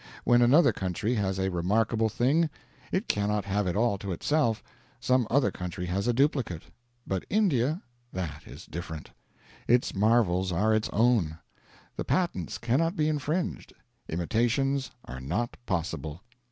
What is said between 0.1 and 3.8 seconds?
When another country has a remarkable thing, it cannot have it